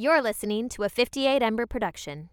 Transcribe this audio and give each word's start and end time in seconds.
You're 0.00 0.22
listening 0.22 0.68
to 0.68 0.84
a 0.84 0.88
58 0.88 1.42
Ember 1.42 1.66
production. 1.66 2.28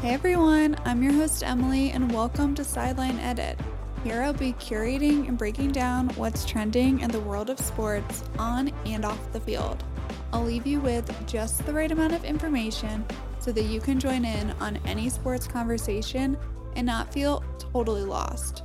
Hey 0.00 0.14
everyone, 0.14 0.74
I'm 0.84 1.00
your 1.00 1.12
host 1.12 1.44
Emily, 1.44 1.92
and 1.92 2.10
welcome 2.10 2.56
to 2.56 2.64
Sideline 2.64 3.20
Edit. 3.20 3.56
Here 4.02 4.22
I'll 4.22 4.32
be 4.32 4.54
curating 4.54 5.28
and 5.28 5.38
breaking 5.38 5.70
down 5.70 6.08
what's 6.16 6.44
trending 6.44 6.98
in 6.98 7.10
the 7.12 7.20
world 7.20 7.50
of 7.50 7.60
sports 7.60 8.24
on 8.36 8.72
and 8.84 9.04
off 9.04 9.32
the 9.32 9.38
field. 9.38 9.84
I'll 10.32 10.42
leave 10.42 10.66
you 10.66 10.80
with 10.80 11.08
just 11.28 11.64
the 11.66 11.72
right 11.72 11.92
amount 11.92 12.14
of 12.14 12.24
information 12.24 13.04
so 13.38 13.52
that 13.52 13.66
you 13.66 13.80
can 13.80 14.00
join 14.00 14.24
in 14.24 14.50
on 14.58 14.80
any 14.86 15.08
sports 15.08 15.46
conversation 15.46 16.36
and 16.76 16.86
not 16.86 17.12
feel 17.12 17.42
totally 17.58 18.02
lost. 18.02 18.62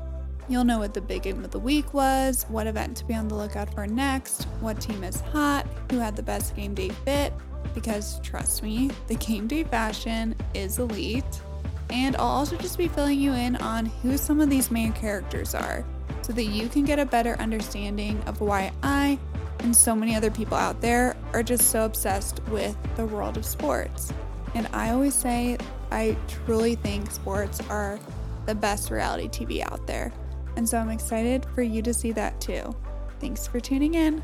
You'll 0.48 0.64
know 0.64 0.80
what 0.80 0.94
the 0.94 1.02
big 1.02 1.24
game 1.24 1.44
of 1.44 1.52
the 1.52 1.60
week 1.60 1.94
was, 1.94 2.46
what 2.50 2.68
event 2.68 2.98
to 2.98 3.06
be 3.06 3.16
on 3.16 3.28
the 3.28 3.36
lookout 3.36 3.74
for 3.74 3.88
next, 3.88 4.44
what 4.60 4.80
team 4.80 5.04
is 5.04 5.20
hot, 5.22 5.66
who 5.90 5.98
had 5.98 6.16
the 6.16 6.24
best 6.24 6.56
game 6.56 6.76
day 6.76 6.90
fit, 6.90 7.34
because 7.74 8.20
trust 8.22 8.62
me, 8.62 8.92
the 9.08 9.16
game 9.16 9.48
day 9.48 9.64
fashion 9.64 10.36
is 10.54 10.78
elite. 10.78 11.42
And 11.90 12.16
I'll 12.16 12.26
also 12.26 12.58
just 12.58 12.78
be 12.78 12.88
filling 12.88 13.20
you 13.20 13.34
in 13.34 13.56
on 13.58 13.86
who 13.86 14.18
some 14.18 14.40
of 14.40 14.50
these 14.50 14.72
main 14.72 14.94
characters 14.94 15.54
are 15.54 15.86
so 16.22 16.34
that 16.34 16.46
you 16.46 16.68
can 16.68 16.86
get 16.86 16.98
a 16.98 17.06
better 17.06 17.36
understanding 17.40 18.22
of 18.26 18.42
why 18.42 18.72
I 18.82 19.20
and 19.60 19.76
so 19.76 19.96
many 19.96 20.16
other 20.16 20.32
people 20.32 20.58
out 20.58 20.82
there 20.82 21.16
are 21.34 21.44
just 21.44 21.70
so 21.70 21.86
obsessed 21.86 22.42
with 22.50 22.76
the 22.96 23.06
world 23.06 23.38
of 23.38 23.46
sports. 23.46 24.12
And 24.54 24.68
I 24.74 24.92
always 24.92 25.14
say, 25.14 25.58
I 25.92 26.18
truly 26.28 26.76
think 26.76 27.12
sports 27.12 27.62
are 27.70 28.00
the 28.46 28.56
best 28.56 28.92
reality 28.92 29.28
TV 29.28 29.62
out 29.70 29.86
there. 29.88 30.12
And 30.56 30.68
so 30.68 30.78
I'm 30.78 30.90
excited 30.90 31.46
for 31.54 31.62
you 31.62 31.82
to 31.82 31.94
see 31.94 32.12
that 32.14 32.40
too. 32.40 32.76
Thanks 33.20 33.48
for 33.48 33.60
tuning 33.60 33.94
in. 33.96 34.22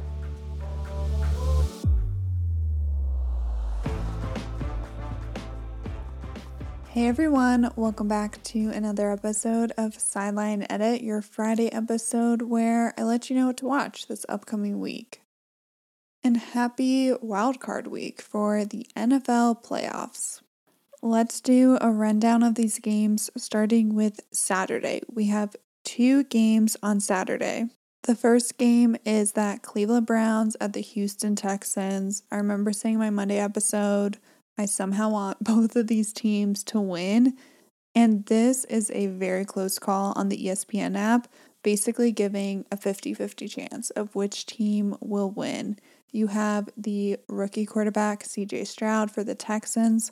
Hey 6.90 7.08
everyone, 7.08 7.72
welcome 7.78 8.10
back 8.10 8.44
to 8.44 8.70
another 8.70 9.14
episode 9.14 9.72
of 9.78 9.94
Sideline 9.96 10.68
Edit, 10.70 11.02
your 11.02 11.22
Friday 11.22 11.72
episode 11.72 12.42
where 12.42 12.94
I 12.98 13.04
let 13.04 13.30
you 13.30 13.36
know 13.38 13.48
what 13.48 13.58
to 13.58 13.66
watch 13.66 14.08
this 14.08 14.26
upcoming 14.28 14.78
week. 14.78 15.22
And 16.22 16.36
happy 16.36 17.12
wildcard 17.12 17.88
week 17.88 18.22
for 18.22 18.66
the 18.66 18.86
NFL 18.98 19.64
playoffs. 19.64 20.42
Let's 21.04 21.42
do 21.42 21.80
a 21.82 21.90
rundown 21.90 22.44
of 22.44 22.54
these 22.54 22.78
games 22.78 23.32
starting 23.36 23.96
with 23.96 24.20
Saturday. 24.32 25.02
We 25.12 25.28
have 25.28 25.56
two 25.84 26.26
games 26.26 26.78
on 26.84 27.00
Saturday. 27.00 27.70
The 28.04 28.14
first 28.14 28.60
game 28.60 28.96
is 29.04 29.32
that 29.32 29.64
Cleveland 29.64 30.06
Browns 30.06 30.56
at 30.62 30.74
the 30.74 30.82
Houston 30.82 31.36
Texans. 31.36 32.22
I 32.32 32.36
remember 32.36 32.72
saying 32.72 33.00
my 33.00 33.10
Monday 33.10 33.40
episode 33.40 34.20
I 34.60 34.66
somehow 34.66 35.10
want 35.10 35.40
both 35.44 35.76
of 35.76 35.88
these 35.88 36.14
teams 36.14 36.64
to 36.66 36.80
win. 36.80 37.36
And 37.96 38.28
this 38.28 38.64
is 38.66 38.92
a 38.92 39.08
very 39.08 39.44
close 39.44 39.80
call 39.80 40.14
on 40.16 40.30
the 40.30 40.46
ESPN 40.46 40.96
app, 40.96 41.28
basically 41.64 42.12
giving 42.12 42.66
a 42.72 42.78
50 42.78 43.16
50 43.16 43.48
chance 43.48 43.90
of 43.90 44.16
which 44.16 44.46
team 44.46 44.96
will 45.02 45.32
win. 45.32 45.80
You 46.12 46.28
have 46.28 46.70
the 46.78 47.18
rookie 47.28 47.66
quarterback, 47.66 48.24
CJ 48.24 48.68
Stroud, 48.68 49.10
for 49.10 49.24
the 49.24 49.36
Texans, 49.36 50.12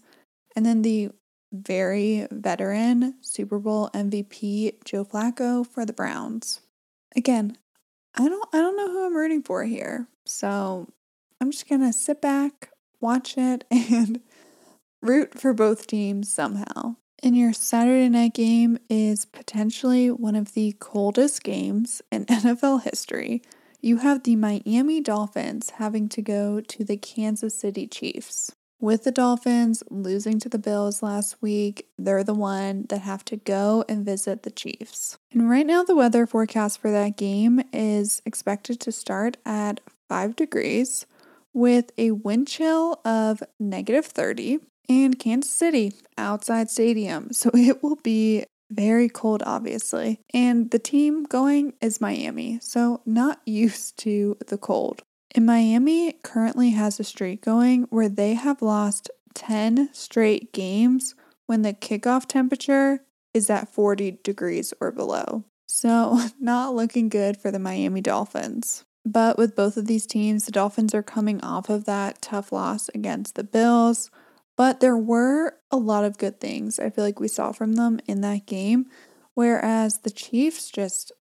and 0.55 0.65
then 0.65 0.81
the 0.81 1.09
very 1.51 2.27
veteran 2.31 3.15
Super 3.21 3.59
Bowl 3.59 3.89
MVP, 3.93 4.83
Joe 4.85 5.05
Flacco, 5.05 5.65
for 5.65 5.85
the 5.85 5.93
Browns. 5.93 6.61
Again, 7.15 7.57
I 8.15 8.27
don't 8.27 8.49
I 8.53 8.57
don't 8.57 8.77
know 8.77 8.91
who 8.91 9.05
I'm 9.05 9.15
rooting 9.15 9.43
for 9.43 9.63
here. 9.63 10.07
So 10.25 10.87
I'm 11.41 11.51
just 11.51 11.67
gonna 11.67 11.93
sit 11.93 12.21
back, 12.21 12.71
watch 12.99 13.37
it, 13.37 13.63
and 13.71 14.21
root 15.01 15.39
for 15.39 15.53
both 15.53 15.87
teams 15.87 16.31
somehow. 16.31 16.95
And 17.21 17.35
your 17.35 17.51
Saturday 17.51 18.07
night 18.07 18.33
game 18.33 18.77
is 18.89 19.25
potentially 19.25 20.09
one 20.09 20.35
of 20.35 20.53
the 20.53 20.73
coldest 20.79 21.43
games 21.43 22.01
in 22.11 22.25
NFL 22.27 22.83
history. 22.83 23.41
You 23.81 23.97
have 23.97 24.23
the 24.23 24.35
Miami 24.35 25.01
Dolphins 25.01 25.71
having 25.71 26.09
to 26.09 26.21
go 26.21 26.61
to 26.61 26.83
the 26.83 26.97
Kansas 26.97 27.59
City 27.59 27.87
Chiefs. 27.87 28.51
With 28.81 29.03
the 29.03 29.11
Dolphins 29.11 29.83
losing 29.89 30.39
to 30.39 30.47
the 30.47 30.57
Bills 30.57 31.03
last 31.03 31.41
week, 31.41 31.89
they're 31.97 32.23
the 32.23 32.33
one 32.33 32.85
that 32.87 33.01
have 33.01 33.25
to 33.25 33.35
go 33.35 33.83
and 33.89 34.05
visit 34.05 34.43
the 34.43 34.51
Chiefs. 34.51 35.17
And 35.33 35.49
right 35.49 35.65
now, 35.65 35.83
the 35.83 35.97
weather 35.97 36.25
forecast 36.25 36.79
for 36.79 36.89
that 36.89 37.17
game 37.17 37.61
is 37.73 38.21
expected 38.25 38.79
to 38.79 38.93
start 38.93 39.35
at 39.45 39.81
5 40.07 40.33
degrees 40.37 41.05
with 41.53 41.91
a 41.97 42.11
wind 42.11 42.47
chill 42.47 43.01
of 43.03 43.43
negative 43.59 44.05
30 44.05 44.59
in 44.87 45.15
Kansas 45.15 45.51
City 45.51 45.93
outside 46.17 46.69
stadium. 46.69 47.33
So 47.33 47.51
it 47.53 47.83
will 47.83 47.97
be 47.97 48.45
very 48.71 49.09
cold, 49.09 49.43
obviously. 49.45 50.21
And 50.33 50.71
the 50.71 50.79
team 50.79 51.23
going 51.23 51.73
is 51.81 51.99
Miami, 51.99 52.59
so 52.61 53.01
not 53.05 53.41
used 53.45 53.97
to 53.99 54.37
the 54.47 54.57
cold. 54.57 55.01
And 55.35 55.45
Miami 55.45 56.13
currently 56.23 56.71
has 56.71 56.99
a 56.99 57.03
streak 57.03 57.43
going 57.43 57.83
where 57.83 58.09
they 58.09 58.33
have 58.33 58.61
lost 58.61 59.09
10 59.35 59.89
straight 59.93 60.51
games 60.53 61.15
when 61.45 61.61
the 61.61 61.73
kickoff 61.73 62.25
temperature 62.25 63.01
is 63.33 63.49
at 63.49 63.73
40 63.73 64.19
degrees 64.23 64.73
or 64.81 64.91
below. 64.91 65.43
So, 65.67 66.19
not 66.39 66.75
looking 66.75 67.09
good 67.09 67.37
for 67.37 67.51
the 67.51 67.59
Miami 67.59 68.01
Dolphins. 68.01 68.85
But 69.05 69.37
with 69.37 69.55
both 69.55 69.77
of 69.77 69.87
these 69.87 70.05
teams, 70.05 70.45
the 70.45 70.51
Dolphins 70.51 70.93
are 70.93 71.03
coming 71.03 71.41
off 71.41 71.69
of 71.69 71.85
that 71.85 72.21
tough 72.21 72.51
loss 72.51 72.89
against 72.89 73.35
the 73.35 73.43
Bills. 73.43 74.11
But 74.57 74.81
there 74.81 74.97
were 74.97 75.55
a 75.71 75.77
lot 75.77 76.03
of 76.03 76.17
good 76.17 76.39
things 76.41 76.79
I 76.79 76.89
feel 76.89 77.05
like 77.05 77.19
we 77.19 77.29
saw 77.29 77.51
from 77.51 77.73
them 77.73 77.99
in 78.07 78.21
that 78.21 78.45
game, 78.45 78.87
whereas 79.33 79.99
the 79.99 80.11
Chiefs 80.11 80.69
just 80.69 81.13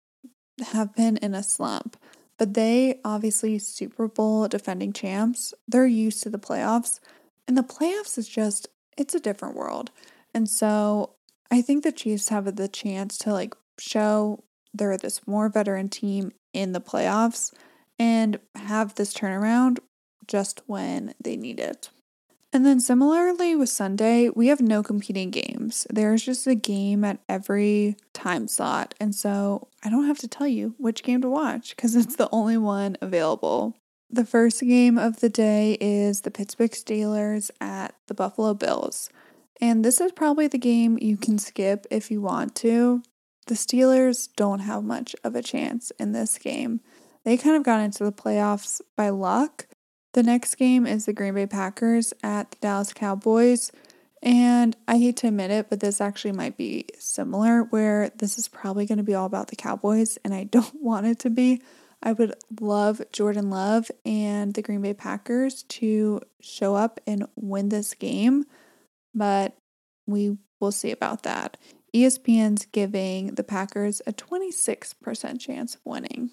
have 0.71 0.95
been 0.95 1.17
in 1.17 1.35
a 1.35 1.43
slump. 1.43 1.97
But 2.37 2.53
they 2.53 2.99
obviously 3.03 3.57
Super 3.59 4.07
Bowl 4.07 4.47
defending 4.47 4.93
champs. 4.93 5.53
They're 5.67 5.87
used 5.87 6.21
to 6.23 6.29
the 6.29 6.37
playoffs. 6.37 6.99
And 7.47 7.57
the 7.57 7.63
playoffs 7.63 8.17
is 8.17 8.27
just 8.27 8.67
it's 8.97 9.15
a 9.15 9.19
different 9.19 9.55
world. 9.55 9.91
And 10.33 10.49
so 10.49 11.13
I 11.49 11.61
think 11.61 11.83
the 11.83 11.91
Chiefs 11.91 12.29
have 12.29 12.55
the 12.55 12.67
chance 12.67 13.17
to 13.19 13.33
like 13.33 13.55
show 13.79 14.43
they're 14.73 14.97
this 14.97 15.25
more 15.25 15.49
veteran 15.49 15.89
team 15.89 16.31
in 16.53 16.73
the 16.73 16.81
playoffs 16.81 17.53
and 17.97 18.39
have 18.55 18.95
this 18.95 19.13
turnaround 19.13 19.79
just 20.27 20.61
when 20.67 21.13
they 21.23 21.35
need 21.35 21.59
it. 21.59 21.89
And 22.53 22.65
then 22.65 22.79
similarly 22.79 23.55
with 23.55 23.69
Sunday, 23.69 24.29
we 24.29 24.47
have 24.47 24.61
no 24.61 24.81
competing 24.81 25.31
games. 25.31 25.85
There's 25.89 26.23
just 26.23 26.47
a 26.47 26.55
game 26.55 27.03
at 27.03 27.19
every 27.27 27.97
time 28.13 28.47
slot. 28.47 28.93
And 28.99 29.13
so 29.13 29.67
I 29.83 29.89
don't 29.89 30.07
have 30.07 30.19
to 30.19 30.27
tell 30.27 30.47
you 30.47 30.73
which 30.77 31.03
game 31.03 31.21
to 31.21 31.29
watch 31.29 31.75
because 31.75 31.95
it's 31.95 32.15
the 32.15 32.29
only 32.31 32.57
one 32.57 32.97
available. 33.01 33.75
The 34.09 34.25
first 34.25 34.61
game 34.61 34.97
of 34.97 35.19
the 35.19 35.29
day 35.29 35.77
is 35.81 36.21
the 36.21 36.31
Pittsburgh 36.31 36.71
Steelers 36.71 37.51
at 37.59 37.93
the 38.07 38.13
Buffalo 38.13 38.53
Bills. 38.53 39.09
And 39.59 39.83
this 39.83 39.99
is 39.99 40.13
probably 40.13 40.47
the 40.47 40.57
game 40.57 40.97
you 41.01 41.17
can 41.17 41.37
skip 41.37 41.85
if 41.91 42.09
you 42.09 42.21
want 42.21 42.55
to. 42.55 43.03
The 43.47 43.55
Steelers 43.55 44.29
don't 44.35 44.59
have 44.59 44.83
much 44.83 45.15
of 45.23 45.35
a 45.35 45.41
chance 45.41 45.91
in 45.99 46.13
this 46.13 46.37
game. 46.37 46.79
They 47.25 47.35
kind 47.35 47.57
of 47.57 47.63
got 47.63 47.81
into 47.81 48.05
the 48.05 48.11
playoffs 48.13 48.79
by 48.95 49.09
luck, 49.09 49.67
the 50.17 50.23
next 50.23 50.55
game 50.55 50.87
is 50.87 51.05
the 51.05 51.13
Green 51.13 51.35
Bay 51.35 51.45
Packers 51.45 52.11
at 52.23 52.49
the 52.49 52.57
Dallas 52.59 52.91
Cowboys. 52.91 53.71
And 54.23 54.75
I 54.87 54.97
hate 54.97 55.17
to 55.17 55.27
admit 55.27 55.51
it, 55.51 55.69
but 55.69 55.79
this 55.79 56.01
actually 56.01 56.31
might 56.31 56.57
be 56.57 56.87
similar, 56.97 57.65
where 57.65 58.09
this 58.17 58.39
is 58.39 58.47
probably 58.47 58.87
going 58.87 58.97
to 58.97 59.03
be 59.03 59.13
all 59.13 59.27
about 59.27 59.49
the 59.49 59.55
Cowboys, 59.55 60.17
and 60.25 60.33
I 60.33 60.43
don't 60.51 60.81
want 60.81 61.05
it 61.05 61.19
to 61.19 61.29
be. 61.29 61.61
I 62.01 62.13
would 62.13 62.33
love 62.59 62.99
Jordan 63.11 63.51
Love 63.51 63.91
and 64.07 64.55
the 64.55 64.63
Green 64.63 64.81
Bay 64.81 64.95
Packers 64.95 65.61
to 65.63 66.21
show 66.41 66.73
up 66.73 66.99
and 67.05 67.27
win 67.35 67.69
this 67.69 67.93
game, 67.93 68.45
but 69.13 69.55
we 70.07 70.39
will 70.59 70.71
see 70.71 70.89
about 70.89 71.21
that. 71.23 71.57
ESPN's 71.93 72.65
giving 72.65 73.35
the 73.35 73.43
Packers 73.43 74.01
a 74.07 74.13
26% 74.13 75.39
chance 75.39 75.75
of 75.75 75.81
winning. 75.85 76.31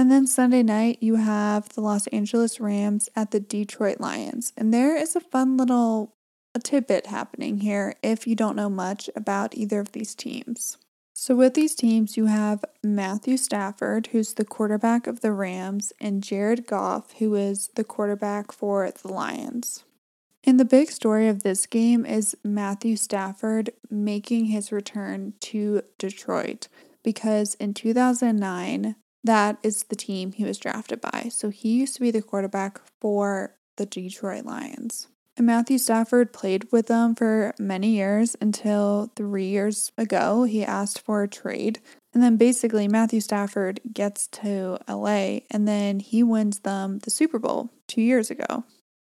And 0.00 0.10
then 0.10 0.26
Sunday 0.26 0.62
night, 0.62 0.96
you 1.02 1.16
have 1.16 1.68
the 1.68 1.82
Los 1.82 2.06
Angeles 2.06 2.58
Rams 2.58 3.10
at 3.14 3.32
the 3.32 3.38
Detroit 3.38 4.00
Lions. 4.00 4.50
And 4.56 4.72
there 4.72 4.96
is 4.96 5.14
a 5.14 5.20
fun 5.20 5.58
little 5.58 6.14
a 6.54 6.58
tidbit 6.58 7.08
happening 7.08 7.58
here 7.58 7.94
if 8.02 8.26
you 8.26 8.34
don't 8.34 8.56
know 8.56 8.70
much 8.70 9.10
about 9.14 9.54
either 9.54 9.78
of 9.78 9.92
these 9.92 10.14
teams. 10.14 10.78
So, 11.12 11.36
with 11.36 11.52
these 11.52 11.74
teams, 11.74 12.16
you 12.16 12.24
have 12.24 12.64
Matthew 12.82 13.36
Stafford, 13.36 14.06
who's 14.06 14.32
the 14.32 14.44
quarterback 14.46 15.06
of 15.06 15.20
the 15.20 15.32
Rams, 15.32 15.92
and 16.00 16.22
Jared 16.22 16.66
Goff, 16.66 17.12
who 17.18 17.34
is 17.34 17.68
the 17.74 17.84
quarterback 17.84 18.52
for 18.52 18.90
the 18.90 19.12
Lions. 19.12 19.84
And 20.44 20.58
the 20.58 20.64
big 20.64 20.90
story 20.90 21.28
of 21.28 21.42
this 21.42 21.66
game 21.66 22.06
is 22.06 22.34
Matthew 22.42 22.96
Stafford 22.96 23.68
making 23.90 24.46
his 24.46 24.72
return 24.72 25.34
to 25.40 25.82
Detroit 25.98 26.68
because 27.02 27.54
in 27.56 27.74
2009, 27.74 28.96
that 29.24 29.58
is 29.62 29.84
the 29.84 29.96
team 29.96 30.32
he 30.32 30.44
was 30.44 30.58
drafted 30.58 31.00
by. 31.00 31.28
So 31.30 31.50
he 31.50 31.78
used 31.78 31.94
to 31.94 32.00
be 32.00 32.10
the 32.10 32.22
quarterback 32.22 32.80
for 33.00 33.56
the 33.76 33.86
Detroit 33.86 34.44
Lions. 34.44 35.08
And 35.36 35.46
Matthew 35.46 35.78
Stafford 35.78 36.32
played 36.32 36.70
with 36.70 36.88
them 36.88 37.14
for 37.14 37.54
many 37.58 37.96
years 37.96 38.36
until 38.40 39.10
three 39.16 39.46
years 39.46 39.90
ago 39.96 40.44
he 40.44 40.64
asked 40.64 41.00
for 41.00 41.22
a 41.22 41.28
trade. 41.28 41.80
And 42.12 42.22
then 42.22 42.36
basically, 42.36 42.88
Matthew 42.88 43.20
Stafford 43.20 43.80
gets 43.92 44.26
to 44.28 44.78
LA 44.88 45.40
and 45.50 45.66
then 45.66 46.00
he 46.00 46.22
wins 46.22 46.60
them 46.60 46.98
the 46.98 47.10
Super 47.10 47.38
Bowl 47.38 47.70
two 47.86 48.02
years 48.02 48.30
ago. 48.30 48.64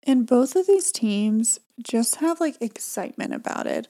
And 0.05 0.27
both 0.27 0.57
of 0.57 0.67
these 0.67 0.93
teams 0.93 1.59
just 1.83 2.17
have 2.17 2.41
like 2.41 2.61
excitement 2.61 3.33
about 3.33 3.67
it. 3.67 3.89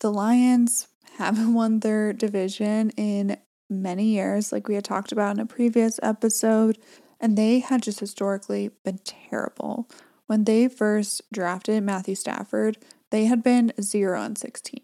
The 0.00 0.12
Lions 0.12 0.88
haven't 1.18 1.54
won 1.54 1.80
their 1.80 2.12
division 2.12 2.90
in 2.90 3.36
many 3.82 4.04
years, 4.06 4.52
like 4.52 4.68
we 4.68 4.74
had 4.74 4.84
talked 4.84 5.12
about 5.12 5.36
in 5.36 5.40
a 5.40 5.46
previous 5.46 6.00
episode, 6.02 6.78
and 7.20 7.36
they 7.36 7.60
had 7.60 7.82
just 7.82 8.00
historically 8.00 8.70
been 8.84 8.98
terrible. 8.98 9.88
When 10.26 10.44
they 10.44 10.68
first 10.68 11.22
drafted 11.32 11.82
Matthew 11.82 12.14
Stafford, 12.14 12.78
they 13.10 13.26
had 13.26 13.42
been 13.42 13.72
0 13.80 14.20
and 14.20 14.38
16. 14.38 14.80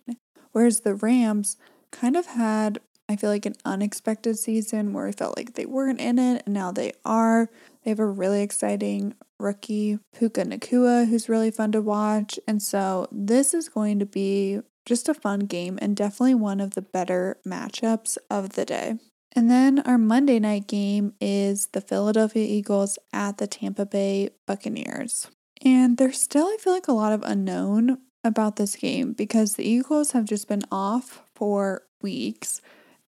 Whereas 0.53 0.81
the 0.81 0.95
Rams 0.95 1.57
kind 1.91 2.17
of 2.17 2.27
had, 2.27 2.81
I 3.09 3.17
feel 3.17 3.31
like, 3.31 3.47
an 3.47 3.57
unexpected 3.65 4.39
season 4.39 4.93
where 4.93 5.07
I 5.07 5.13
felt 5.13 5.37
like 5.37 5.55
they 5.55 5.67
weren't 5.67 6.01
in 6.01 6.19
it, 6.19 6.43
and 6.45 6.55
now 6.55 6.73
they 6.73 6.93
are. 7.05 7.49
They 7.85 7.91
have 7.91 7.99
a 7.99 8.07
really 8.07 8.43
exciting 8.43 9.15
rookie, 9.39 9.99
Puka 10.15 10.45
Nacua, 10.45 11.09
who's 11.09 11.29
really 11.29 11.51
fun 11.51 11.73
to 11.73 11.81
watch. 11.81 12.39
And 12.47 12.63
so 12.63 13.09
this 13.11 13.55
is 13.55 13.69
going 13.69 13.99
to 13.99 14.07
be 14.07 14.61
just 14.87 15.09
a 15.09 15.15
fun 15.15 15.41
game 15.41 15.79
and 15.81 15.97
definitely 15.97 16.35
one 16.35 16.61
of 16.61 16.75
the 16.75 16.83
better 16.83 17.39
matchups 17.47 18.19
of 18.31 18.51
the 18.51 18.65
day. 18.65 18.99
And 19.33 19.51
then 19.51 19.79
our 19.81 19.99
Monday 19.99 20.41
night 20.41 20.67
game 20.67 21.15
is 21.21 21.69
the 21.69 21.81
Philadelphia 21.81 22.45
Eagles 22.45 22.99
at 23.13 23.39
the 23.39 23.47
Tampa 23.47 23.87
Bay 23.87 24.31
Buccaneers. 24.47 25.29
And 25.65 25.99
there's 25.99 26.21
still, 26.21 26.47
I 26.47 26.57
feel 26.59 26.73
like, 26.73 26.89
a 26.89 26.93
lot 26.93 27.13
of 27.13 27.23
unknown 27.23 27.99
about 28.25 28.57
this 28.57 28.77
game 28.77 29.13
because 29.13 29.55
the 29.55 29.69
Eagles 29.69 30.13
have 30.13 30.25
just 30.25 30.49
been 30.49 30.65
off 30.73 31.23
for 31.35 31.83
weeks. 32.03 32.61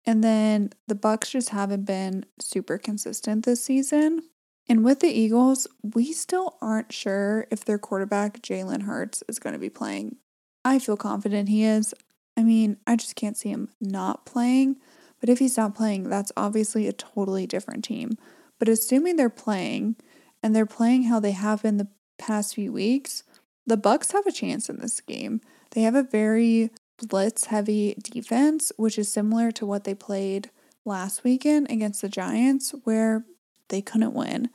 And 0.06 0.24
then 0.24 0.72
the 0.88 0.96
Bucs 0.96 1.32
just 1.32 1.50
haven't 1.50 1.86
been 1.86 2.26
super 2.40 2.78
consistent 2.78 3.46
this 3.46 3.64
season. 3.64 4.22
And 4.68 4.84
with 4.84 5.00
the 5.00 5.08
Eagles, 5.08 5.68
we 5.82 6.14
still 6.14 6.58
aren't 6.62 6.94
sure 6.94 7.48
if 7.52 7.66
their 7.66 7.80
quarterback, 7.80 8.42
Jalen 8.42 8.84
Hurts, 8.84 9.24
is 9.28 9.40
going 9.40 9.54
to 9.54 9.60
be 9.60 9.70
playing. 9.70 10.18
I 10.64 10.80
feel 10.80 10.98
confident 10.98 11.50
he 11.50 11.64
is. 11.64 11.94
I 12.38 12.44
mean, 12.44 12.78
I 12.88 12.96
just 12.96 13.16
can't 13.16 13.38
see 13.38 13.50
him 13.50 13.70
not 13.80 14.26
playing. 14.26 14.78
But 15.20 15.30
if 15.30 15.40
he's 15.40 15.58
not 15.58 15.76
playing, 15.76 16.10
that's 16.10 16.32
obviously 16.36 16.88
a 16.88 16.94
totally 16.94 17.46
different 17.46 17.84
team. 17.84 18.18
But 18.60 18.68
assuming 18.68 19.16
they're 19.16 19.30
playing 19.30 19.96
and 20.42 20.56
they're 20.56 20.66
playing 20.66 21.04
how 21.04 21.20
they 21.20 21.32
have 21.32 21.62
been 21.62 21.78
the 21.78 21.90
past 22.18 22.56
few 22.56 22.74
weeks, 22.74 23.24
the 23.66 23.78
Bucs 23.78 24.12
have 24.14 24.26
a 24.26 24.32
chance 24.32 24.70
in 24.70 24.80
this 24.80 25.00
game. 25.00 25.42
They 25.72 25.84
have 25.84 25.96
a 25.96 26.04
very 26.04 26.72
blitz 27.08 27.46
heavy 27.46 27.96
defense, 28.02 28.72
which 28.78 28.98
is 28.98 29.12
similar 29.12 29.52
to 29.52 29.66
what 29.66 29.84
they 29.84 29.94
played 29.94 30.50
last 30.86 31.24
weekend 31.24 31.70
against 31.70 32.02
the 32.02 32.10
Giants, 32.10 32.74
where 32.84 33.26
they 33.70 33.82
couldn't 33.82 34.14
win. 34.14 34.50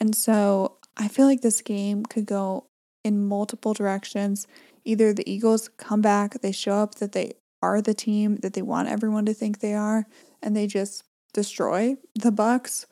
And 0.00 0.14
so 0.14 0.78
I 0.96 1.08
feel 1.08 1.26
like 1.26 1.40
this 1.40 1.60
game 1.60 2.04
could 2.04 2.26
go 2.26 2.66
in 3.04 3.26
multiple 3.26 3.74
directions. 3.74 4.46
Either 4.84 5.12
the 5.12 5.30
Eagles 5.30 5.68
come 5.76 6.00
back, 6.00 6.40
they 6.40 6.52
show 6.52 6.74
up 6.74 6.96
that 6.96 7.12
they 7.12 7.34
are 7.62 7.80
the 7.80 7.94
team 7.94 8.36
that 8.36 8.54
they 8.54 8.62
want 8.62 8.88
everyone 8.88 9.24
to 9.26 9.34
think 9.34 9.60
they 9.60 9.74
are, 9.74 10.06
and 10.42 10.56
they 10.56 10.66
just 10.66 11.04
destroy 11.32 11.96
the 12.14 12.32
Bucs, 12.32 12.86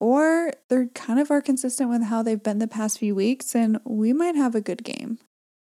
or 0.00 0.52
they're 0.68 0.86
kind 0.86 1.20
of 1.20 1.30
are 1.30 1.42
consistent 1.42 1.90
with 1.90 2.04
how 2.04 2.22
they've 2.22 2.42
been 2.42 2.58
the 2.58 2.66
past 2.66 2.98
few 2.98 3.14
weeks, 3.14 3.54
and 3.54 3.78
we 3.84 4.12
might 4.12 4.36
have 4.36 4.54
a 4.54 4.60
good 4.60 4.82
game. 4.82 5.18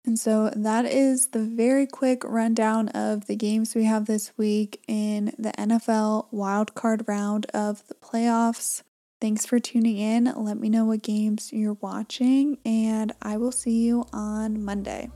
And 0.03 0.17
so 0.17 0.51
that 0.55 0.85
is 0.85 1.27
the 1.27 1.43
very 1.43 1.85
quick 1.85 2.23
rundown 2.23 2.89
of 2.89 3.27
the 3.27 3.35
games 3.35 3.75
we 3.75 3.83
have 3.83 4.07
this 4.07 4.31
week 4.35 4.83
in 4.87 5.33
the 5.37 5.51
NFL 5.51 6.31
wildcard 6.33 7.07
round 7.07 7.45
of 7.53 7.87
the 7.87 7.93
playoffs. 7.93 8.81
Thanks 9.21 9.45
for 9.45 9.59
tuning 9.59 9.99
in. 9.99 10.33
Let 10.35 10.57
me 10.57 10.67
know 10.67 10.85
what 10.85 11.03
games 11.03 11.53
you're 11.53 11.77
watching, 11.79 12.57
and 12.65 13.13
I 13.21 13.37
will 13.37 13.51
see 13.51 13.83
you 13.85 14.03
on 14.11 14.65
Monday. 14.65 15.11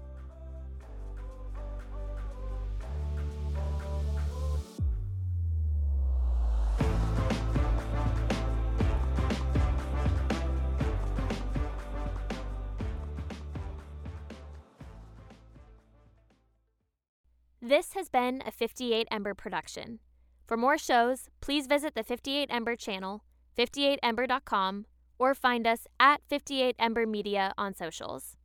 This 17.59 17.93
has 17.93 18.09
been 18.09 18.43
a 18.45 18.51
58 18.51 19.07
Ember 19.09 19.33
production. 19.33 19.97
For 20.45 20.55
more 20.55 20.77
shows, 20.77 21.31
please 21.41 21.65
visit 21.65 21.95
the 21.95 22.03
58 22.03 22.49
Ember 22.51 22.75
channel 22.75 23.23
58ember.com, 23.57 24.85
or 25.17 25.33
find 25.33 25.65
us 25.65 25.87
at 25.99 26.21
58ember 26.29 27.07
media 27.07 27.53
on 27.57 27.73
socials. 27.73 28.37